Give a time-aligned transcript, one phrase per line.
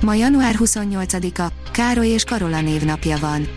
[0.00, 3.48] Ma január 28-a, Károly és Karola névnapja van.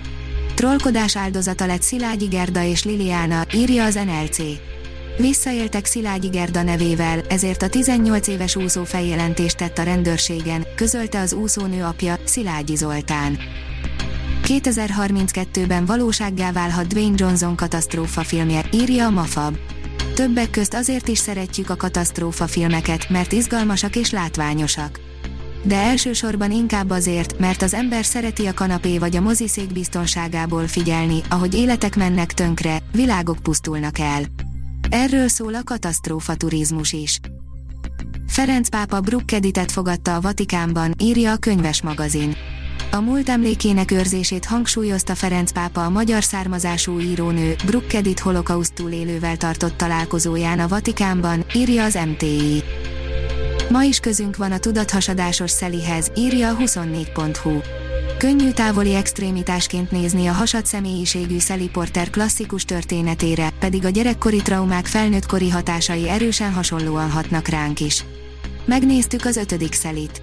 [0.53, 4.37] Trollkodás áldozata lett Szilágyi Gerda és Liliana, írja az NLC.
[5.17, 11.33] Visszaéltek Szilágyi Gerda nevével, ezért a 18 éves úszó feljelentést tett a rendőrségen, közölte az
[11.33, 13.37] úszónő apja, Szilágyi Zoltán.
[14.43, 19.57] 2032-ben valósággá válhat Dwayne Johnson katasztrófa filmje, írja a Mafab.
[20.15, 25.11] Többek közt azért is szeretjük a katasztrófa filmeket, mert izgalmasak és látványosak
[25.63, 31.21] de elsősorban inkább azért, mert az ember szereti a kanapé vagy a moziszék biztonságából figyelni,
[31.29, 34.21] ahogy életek mennek tönkre, világok pusztulnak el.
[34.89, 37.19] Erről szól a katasztrófa turizmus is.
[38.27, 42.35] Ferenc pápa Bruckeditet fogadta a Vatikánban, írja a könyves magazin.
[42.91, 49.77] A múlt emlékének őrzését hangsúlyozta Ferenc pápa a magyar származású írónő Brukkedit holokauszt túlélővel tartott
[49.77, 52.63] találkozóján a Vatikánban, írja az MTI.
[53.69, 57.59] Ma is közünk van a tudathasadásos szelihez, írja a 24.hu.
[58.17, 65.49] Könnyű távoli extrémitásként nézni a hasad személyiségű szeliporter klasszikus történetére, pedig a gyerekkori traumák felnőttkori
[65.49, 68.05] hatásai erősen hasonlóan hatnak ránk is.
[68.65, 70.21] Megnéztük az ötödik szelit.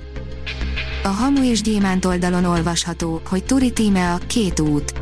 [1.02, 4.92] A Hamu és Gyémánt oldalon olvasható, hogy Turi Tíme a két út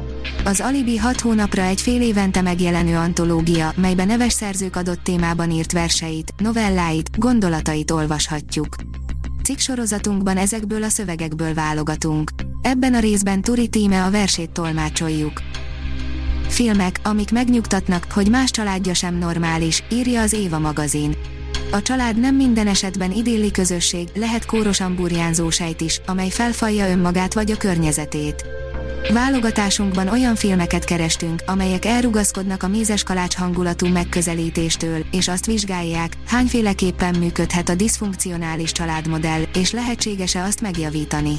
[0.49, 5.73] az Alibi 6 hónapra egy fél évente megjelenő antológia, melybe neves szerzők adott témában írt
[5.73, 8.77] verseit, novelláit, gondolatait olvashatjuk.
[9.43, 9.59] Cikk
[10.37, 12.31] ezekből a szövegekből válogatunk.
[12.63, 15.43] Ebben a részben Turi Tíme a versét tolmácsoljuk.
[16.49, 21.17] Filmek, amik megnyugtatnak, hogy más családja sem normális, írja az Éva magazin.
[21.70, 27.35] A család nem minden esetben idilli közösség, lehet kórosan burjánzó sejt is, amely felfalja önmagát
[27.35, 28.45] vagy a környezetét.
[29.13, 37.15] Válogatásunkban olyan filmeket kerestünk, amelyek elrugaszkodnak a mézes kalács hangulatú megközelítéstől, és azt vizsgálják, hányféleképpen
[37.19, 41.37] működhet a diszfunkcionális családmodell, és lehetséges-e azt megjavítani.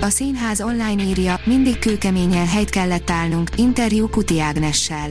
[0.00, 5.10] A színház online írja, mindig kőkeményen helyt kellett állnunk, interjú Kuti Ágnessel.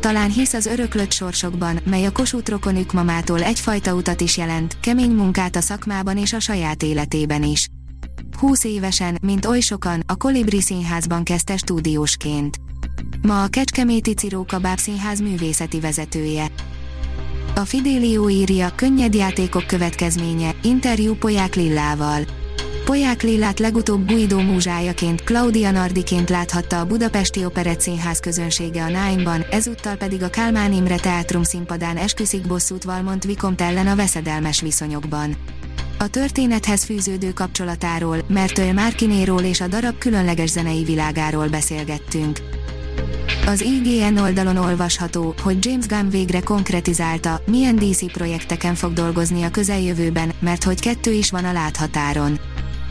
[0.00, 5.10] Talán hisz az öröklött sorsokban, mely a Kossuth rokonük mamától egyfajta utat is jelent, kemény
[5.10, 7.71] munkát a szakmában és a saját életében is.
[8.42, 12.56] 20 évesen, mint oly sokan, a Kolibri Színházban kezdte stúdiósként.
[13.22, 16.46] Ma a Kecskeméti Ciróka Báb Színház művészeti vezetője.
[17.54, 22.22] A Fidelio írja, könnyed játékok következménye, interjú Poják Lillával.
[22.84, 29.44] Poják Lillát legutóbb Guido múzsájaként, Claudia Nardiként láthatta a Budapesti Operett Színház közönsége a Nine-ban,
[29.50, 35.36] ezúttal pedig a Kálmán Imre Teátrum színpadán esküszik bosszút Valmont Vikomt ellen a veszedelmes viszonyokban
[36.02, 42.38] a történethez fűződő kapcsolatáról, Mertől Márkinéról és a darab különleges zenei világáról beszélgettünk.
[43.46, 49.50] Az IGN oldalon olvasható, hogy James Gunn végre konkretizálta, milyen DC projekteken fog dolgozni a
[49.50, 52.40] közeljövőben, mert hogy kettő is van a láthatáron.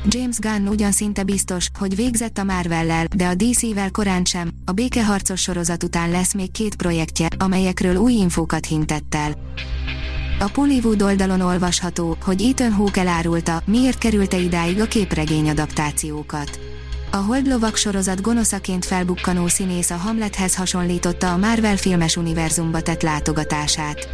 [0.05, 4.71] James Gunn ugyan szinte biztos, hogy végzett a Marvellel, de a DC-vel korán sem, a
[4.71, 9.35] békeharcos sorozat után lesz még két projektje, amelyekről új infókat hintett el.
[10.41, 16.59] A Pollywood oldalon olvasható, hogy Ethan Hawke elárulta, miért kerülte idáig a képregény adaptációkat.
[17.12, 24.07] A Holdlovak sorozat gonoszaként felbukkanó színész a Hamlethez hasonlította a Marvel filmes univerzumba tett látogatását.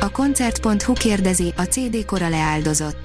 [0.00, 2.96] A koncert.hu kérdezi, a CD kora leáldozott.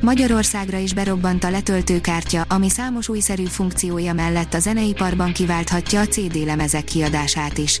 [0.00, 6.44] Magyarországra is berobbant a letöltőkártya, ami számos újszerű funkciója mellett a zeneiparban kiválthatja a CD
[6.44, 7.80] lemezek kiadását is.